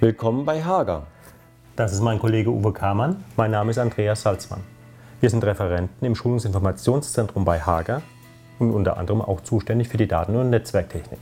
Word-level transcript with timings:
Willkommen 0.00 0.44
bei 0.44 0.62
Hager. 0.62 1.08
Das 1.74 1.92
ist 1.92 2.02
mein 2.02 2.20
Kollege 2.20 2.50
Uwe 2.50 2.72
Kamann. 2.72 3.24
Mein 3.36 3.50
Name 3.50 3.72
ist 3.72 3.78
Andreas 3.78 4.22
Salzmann. 4.22 4.60
Wir 5.20 5.28
sind 5.28 5.42
Referenten 5.42 6.06
im 6.06 6.14
Schulungsinformationszentrum 6.14 7.44
bei 7.44 7.58
Hager 7.58 8.02
und 8.60 8.70
unter 8.70 8.96
anderem 8.96 9.20
auch 9.20 9.40
zuständig 9.40 9.88
für 9.88 9.96
die 9.96 10.06
Daten- 10.06 10.36
und 10.36 10.50
Netzwerktechnik. 10.50 11.18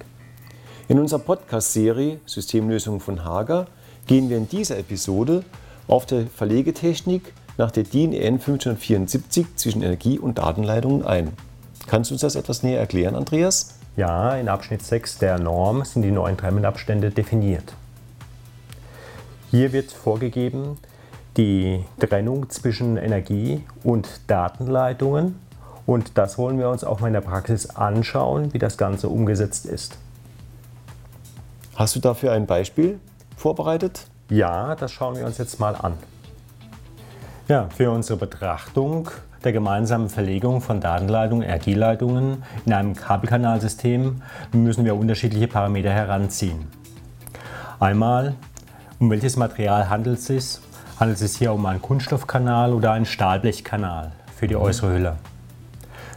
In 0.89 1.01
unserer 1.01 1.21
Podcast-Serie 1.21 2.21
Systemlösungen 2.27 3.01
von 3.01 3.25
Hager 3.25 3.67
gehen 4.07 4.29
wir 4.29 4.37
in 4.37 4.47
dieser 4.47 4.77
Episode 4.77 5.43
auf 5.89 6.05
der 6.05 6.27
Verlegetechnik 6.27 7.33
nach 7.57 7.71
der 7.71 7.85
DIN 7.85 8.13
EN 8.13 8.35
1574 8.35 9.57
zwischen 9.57 9.81
Energie- 9.81 10.19
und 10.19 10.37
Datenleitungen 10.37 11.03
ein. 11.03 11.33
Kannst 11.87 12.11
du 12.11 12.15
uns 12.17 12.21
das 12.21 12.37
etwas 12.37 12.63
näher 12.63 12.81
erklären, 12.81 13.15
Andreas? 13.15 13.79
Ja, 13.97 14.37
in 14.37 14.51
Abschnitt 14.51 14.83
6 14.83 15.17
der 15.17 15.39
Norm 15.39 15.83
sind 15.87 16.03
die 16.03 16.11
neuen 16.11 16.37
Trennabstände 16.37 17.11
definiert. 17.11 17.73
Hier 19.51 19.73
wird 19.73 19.93
vorgegeben 19.93 20.79
die 21.37 21.85
Trennung 22.01 22.51
zwischen 22.51 22.97
Energie- 22.97 23.63
und 23.85 24.09
Datenleitungen 24.27 25.39
und 25.87 26.19
das 26.19 26.37
wollen 26.37 26.59
wir 26.59 26.69
uns 26.69 26.83
auch 26.83 27.01
mal 27.01 27.09
in 27.09 27.13
der 27.13 27.21
Praxis 27.21 27.71
anschauen, 27.71 28.53
wie 28.53 28.59
das 28.59 28.77
Ganze 28.77 29.09
umgesetzt 29.09 29.67
ist. 29.67 29.99
Hast 31.77 31.95
du 31.95 32.01
dafür 32.01 32.33
ein 32.33 32.47
Beispiel 32.47 32.99
vorbereitet? 33.37 34.07
Ja, 34.31 34.75
das 34.75 34.91
schauen 34.91 35.17
wir 35.17 35.27
uns 35.27 35.39
jetzt 35.39 35.61
mal 35.61 35.77
an. 35.77 35.93
Ja, 37.47 37.69
für 37.77 37.93
unsere 37.93 38.19
Betrachtung 38.19 39.11
der 39.45 39.53
gemeinsamen 39.53 40.09
Verlegung 40.09 40.61
von 40.61 40.81
Datenleitungen, 40.81 41.47
Energieleitungen 41.47 42.43
in 42.65 42.73
einem 42.73 42.97
Kabelkanalsystem 42.97 44.23
müssen 44.53 44.85
wir 44.85 44.97
unterschiedliche 44.97 45.47
Parameter 45.47 45.91
heranziehen. 45.91 46.67
Einmal, 47.79 48.35
um 48.99 49.11
welches 49.11 49.37
Material 49.37 49.91
handelt 49.91 50.19
es 50.19 50.27
sich? 50.27 50.59
Handelt 50.99 51.21
es 51.21 51.33
sich 51.33 51.39
hier 51.39 51.53
um 51.53 51.65
einen 51.67 51.83
Kunststoffkanal 51.83 52.73
oder 52.73 52.93
einen 52.93 53.05
Stahlblechkanal 53.05 54.13
für 54.35 54.47
die 54.47 54.57
äußere 54.57 54.93
Hülle? 54.93 55.17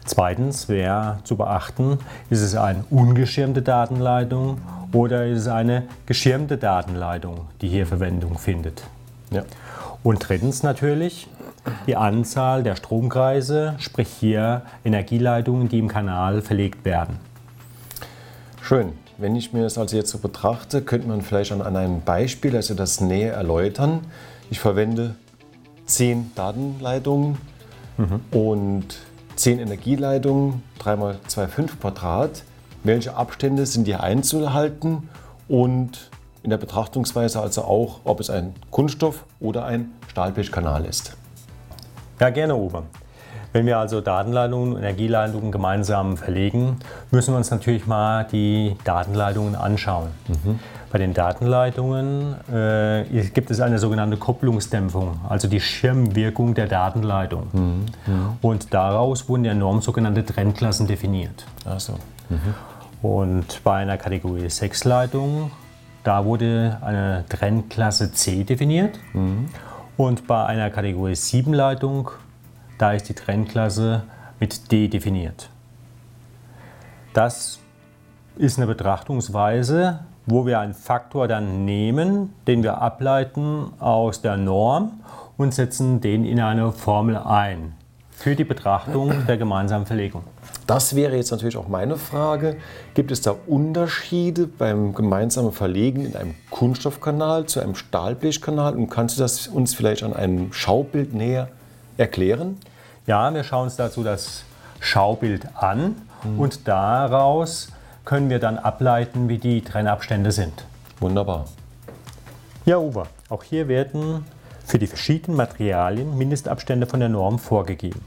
Zweitens 0.06 0.70
wäre 0.70 1.20
zu 1.24 1.36
beachten, 1.36 2.00
ist 2.30 2.42
es 2.42 2.56
eine 2.56 2.84
ungeschirmte 2.90 3.62
Datenleitung 3.62 4.60
oder 4.92 5.28
ist 5.28 5.42
es 5.42 5.48
eine 5.48 5.84
geschirmte 6.06 6.58
Datenleitung, 6.58 7.42
die 7.62 7.68
hier 7.68 7.86
Verwendung 7.86 8.38
findet. 8.38 8.84
Ja. 9.30 9.44
Und 10.02 10.28
drittens 10.28 10.64
natürlich 10.64 11.28
die 11.86 11.96
Anzahl 11.96 12.64
der 12.64 12.76
Stromkreise, 12.76 13.76
sprich 13.78 14.08
hier 14.08 14.64
Energieleitungen, 14.86 15.70
die 15.70 15.78
im 15.78 15.90
Kanal 15.90 16.42
verlegt 16.42 16.86
werden. 16.86 17.20
Schön. 18.62 18.94
Wenn 19.20 19.36
ich 19.36 19.52
mir 19.52 19.64
das 19.64 19.78
also 19.78 19.98
jetzt 19.98 20.12
so 20.12 20.18
betrachte, 20.20 20.82
könnte 20.82 21.10
man 21.10 21.22
vielleicht 21.22 21.52
an 21.52 21.62
einem 21.62 22.02
Beispiel 22.02 22.56
also 22.56 22.74
das 22.74 23.02
näher 23.02 23.34
erläutern. 23.34 24.00
Ich 24.50 24.62
verwende 24.62 25.16
zehn 25.86 26.32
Datenleitungen 26.36 27.38
mhm. 27.98 28.22
und 28.32 28.86
zehn 29.36 29.60
Energieleitungen, 29.60 30.64
3x2,5 30.82 31.80
Quadrat. 31.82 32.44
Welche 32.86 33.18
Abstände 33.18 33.66
sind 33.66 33.86
hier 33.86 34.02
einzuhalten 34.02 35.10
und 35.50 36.10
in 36.42 36.50
der 36.50 36.58
Betrachtungsweise 36.58 37.42
also 37.42 37.64
auch, 37.64 38.00
ob 38.06 38.22
es 38.22 38.30
ein 38.30 38.56
Kunststoff 38.72 39.26
oder 39.42 39.66
ein 39.66 39.92
Stahlblechkanal 40.08 40.86
ist. 40.86 41.18
Ja, 42.22 42.30
gerne, 42.30 42.56
Uwe. 42.56 42.84
Wenn 43.52 43.66
wir 43.66 43.78
also 43.78 44.02
Datenleitungen 44.02 44.74
und 44.74 44.80
Energieleitungen 44.80 45.52
gemeinsam 45.52 46.18
verlegen, 46.18 46.78
müssen 47.12 47.34
wir 47.34 47.38
uns 47.38 47.50
natürlich 47.52 47.88
mal 47.88 48.26
die 48.32 48.76
Datenleitungen 48.84 49.56
anschauen. 49.56 50.10
Mhm. 50.28 50.60
Bei 50.92 50.98
den 50.98 51.14
Datenleitungen 51.14 52.36
äh, 52.52 53.04
gibt 53.34 53.52
es 53.52 53.60
eine 53.62 53.80
sogenannte 53.80 54.18
Kopplungsdämpfung, 54.18 55.20
also 55.28 55.48
die 55.48 55.60
Schirmwirkung 55.60 56.54
der 56.56 56.68
Datenleitung. 56.68 57.48
Mhm. 57.52 57.86
Mhm. 58.08 58.38
Und 58.42 58.74
daraus 58.74 59.30
wurden 59.30 59.44
der 59.44 59.56
Norm 59.56 59.82
sogenannte 59.82 60.26
Trennklassen 60.26 60.88
definiert. 60.88 61.46
Ach 61.66 61.80
so. 61.80 61.94
Und 63.02 63.64
bei 63.64 63.78
einer 63.78 63.98
Kategorie 63.98 64.50
6 64.50 64.84
Leitung 64.86 65.52
da 66.04 66.26
wurde 66.26 66.78
eine 66.82 67.26
Trennklasse 67.30 68.12
C 68.12 68.44
definiert. 68.44 69.00
Mhm. 69.14 69.50
Und 69.98 70.28
bei 70.28 70.46
einer 70.46 70.70
Kategorie 70.70 71.16
7 71.16 71.54
Leitung, 71.54 72.10
da 72.80 72.94
ist 72.94 73.08
die 73.10 73.14
Trennklasse 73.14 74.04
mit 74.40 74.72
D 74.72 74.88
definiert. 74.88 75.50
Das 77.14 77.60
ist 78.38 78.58
eine 78.58 78.68
Betrachtungsweise, 78.68 80.00
wo 80.26 80.46
wir 80.46 80.60
einen 80.60 80.74
Faktor 80.74 81.28
dann 81.28 81.66
nehmen, 81.66 82.34
den 82.48 82.64
wir 82.64 82.82
ableiten 82.82 83.74
aus 83.80 84.22
der 84.22 84.38
Norm 84.38 85.02
und 85.38 85.54
setzen 85.54 86.02
den 86.02 86.26
in 86.26 86.40
eine 86.40 86.72
Formel 86.72 87.18
ein 87.18 87.74
für 88.12 88.36
die 88.36 88.44
Betrachtung 88.44 89.26
der 89.28 89.38
gemeinsamen 89.38 89.86
Verlegung. 89.86 90.24
Das 90.68 90.96
wäre 90.96 91.16
jetzt 91.16 91.32
natürlich 91.32 91.58
auch 91.58 91.68
meine 91.68 91.98
Frage. 91.98 92.58
Gibt 92.94 93.12
es 93.12 93.22
da 93.22 93.34
Unterschiede 93.48 94.46
beim 94.46 94.94
gemeinsamen 94.94 95.52
Verlegen 95.52 96.06
in 96.06 96.16
einem 96.16 96.36
Kunststoffkanal 96.50 97.46
zu 97.46 97.60
einem 97.60 97.76
Stahlblechkanal? 97.76 98.76
Und 98.76 98.90
kannst 98.90 99.18
du 99.18 99.22
das 99.22 99.48
uns 99.48 99.74
vielleicht 99.74 100.04
an 100.04 100.14
einem 100.14 100.54
Schaubild 100.54 101.14
näher 101.14 101.50
erklären? 102.00 102.58
Ja, 103.06 103.34
wir 103.34 103.44
schauen 103.44 103.64
uns 103.64 103.76
dazu 103.76 104.04
das 104.04 104.44
Schaubild 104.80 105.48
an 105.56 105.96
mhm. 106.24 106.40
und 106.40 106.68
daraus 106.68 107.70
können 108.06 108.30
wir 108.30 108.40
dann 108.40 108.58
ableiten, 108.58 109.30
wie 109.30 109.38
die 109.38 109.62
Trennabstände 109.62 110.32
sind. 110.32 110.66
Wunderbar. 111.00 111.46
Ja, 112.66 112.78
Uwe, 112.78 113.08
auch 113.30 113.44
hier 113.44 113.68
werden 113.68 114.26
für 114.66 114.80
die 114.80 114.88
verschiedenen 114.88 115.38
Materialien 115.38 116.18
Mindestabstände 116.18 116.86
von 116.86 117.00
der 117.00 117.10
Norm 117.10 117.40
vorgegeben. 117.40 118.02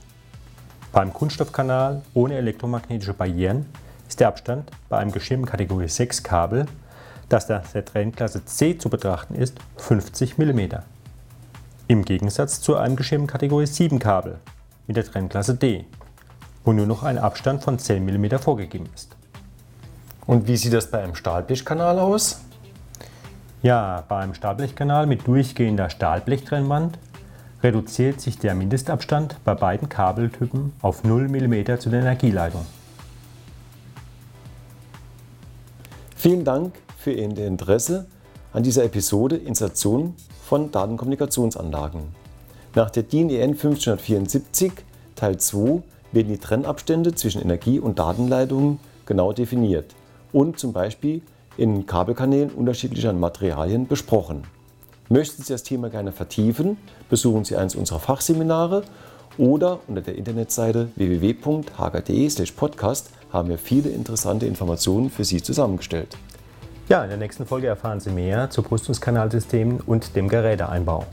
Beim 0.93 1.13
Kunststoffkanal 1.13 2.03
ohne 2.15 2.37
elektromagnetische 2.37 3.15
Barrieren 3.15 3.67
ist 4.09 4.21
der 4.21 4.29
Abstand 4.29 4.71
bei 4.89 4.99
einem 4.99 5.11
geschirmten 5.11 5.51
Kategorie 5.51 5.89
6 5.89 6.23
Kabel, 6.23 6.67
das 7.29 7.47
der 7.47 7.63
Trennklasse 7.63 8.45
C 8.45 8.77
zu 8.77 8.91
betrachten 8.91 9.35
ist, 9.35 9.59
50 9.79 10.37
mm. 10.37 10.61
Im 11.93 12.07
Gegensatz 12.07 12.63
zu 12.63 12.77
einem 12.77 12.97
geschirmten 12.97 13.27
Kategorie 13.27 13.67
7 13.67 13.99
Kabel 13.99 14.39
mit 14.87 14.97
der 14.97 15.05
Trennklasse 15.05 15.57
D, 15.57 15.85
wo 16.65 16.73
nur 16.73 16.87
noch 16.87 17.03
ein 17.03 17.19
Abstand 17.19 17.63
von 17.63 17.79
10 17.79 18.03
mm 18.03 18.39
vorgegeben 18.39 18.89
ist. 18.95 19.15
Und 20.25 20.49
wie 20.49 20.57
sieht 20.57 20.73
das 20.73 20.91
bei 20.91 21.03
einem 21.03 21.15
Stahlblechkanal 21.15 21.99
aus? 21.99 22.41
Ja, 23.61 24.05
beim 24.09 24.33
Stahlblechkanal 24.33 25.07
mit 25.07 25.27
durchgehender 25.27 25.91
Stahlblechtrennwand 25.91 26.99
reduziert 27.63 28.23
sich 28.23 28.39
der 28.39 28.55
Mindestabstand 28.55 29.37
bei 29.45 29.55
beiden 29.55 29.91
Kabeltypen 29.91 30.73
auf 30.81 31.05
0 31.05 31.29
mm 31.29 31.79
zu 31.79 31.91
der 31.91 32.01
Energieleitung. 32.01 32.65
Vielen 36.17 36.47
Dank 36.47 36.73
für 36.97 37.13
Ihr 37.13 37.47
Interesse 37.47 38.07
an 38.55 38.63
dieser 38.63 38.83
Episode 38.85 39.37
Installation 39.37 40.15
von 40.53 40.71
Datenkommunikationsanlagen. 40.71 42.03
Nach 42.75 42.91
der 42.91 43.05
DIN 43.05 43.31
EN 43.31 43.53
1574 43.53 44.73
Teil 45.17 45.39
2 45.39 45.83
werden 46.13 46.29
die 46.29 46.37
Trennabstände 46.37 47.15
zwischen 47.15 47.41
Energie- 47.41 47.81
und 47.81 47.99
Datenleitungen 47.99 48.79
genau 49.07 49.33
definiert 49.33 49.95
und 50.31 50.59
zum 50.59 50.75
Beispiel 50.75 51.23
in 51.57 51.87
Kabelkanälen 51.87 52.51
unterschiedlicher 52.51 53.15
Materialien 53.15 53.87
besprochen. 53.87 54.43
Möchten 55.09 55.43
Sie 55.43 55.55
das 55.55 55.63
Thema 55.63 55.89
gerne 55.89 56.13
vertiefen, 56.13 56.77
besuchen 57.09 57.47
Sie 57.47 57.57
eines 57.57 57.75
unserer 57.75 58.01
Fachseminare 58.01 58.83
oder 59.39 59.81
unter 59.89 60.03
der 60.03 60.17
Internetseite 60.17 60.91
www.hgde/podcast 60.97 63.09
haben 63.33 63.49
wir 63.49 63.57
viele 63.57 63.89
interessante 63.89 64.45
Informationen 64.45 65.09
für 65.09 65.25
Sie 65.25 65.41
zusammengestellt. 65.41 66.15
Ja, 66.89 67.05
in 67.05 67.11
der 67.11 67.19
nächsten 67.19 67.47
Folge 67.47 67.69
erfahren 67.69 68.01
Sie 68.01 68.11
mehr 68.11 68.51
zu 68.51 68.61
Brüstungskanalsystemen 68.61 69.81
und 69.81 70.17
dem 70.17 70.29
Geräteeinbau. 70.29 71.07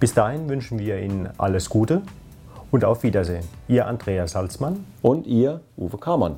Bis 0.00 0.14
dahin 0.14 0.48
wünschen 0.48 0.78
wir 0.78 0.98
Ihnen 0.98 1.28
alles 1.36 1.68
Gute 1.68 2.00
und 2.70 2.84
auf 2.84 3.02
Wiedersehen. 3.02 3.44
Ihr 3.68 3.86
Andreas 3.86 4.32
Salzmann 4.32 4.86
und 5.02 5.26
Ihr 5.26 5.60
Uwe 5.76 5.98
Kamann. 5.98 6.36